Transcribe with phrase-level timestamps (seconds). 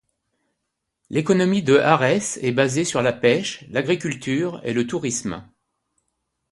[1.11, 5.47] L'économie de Ares est basée sur la pêche, l'agriculture et le tourisme.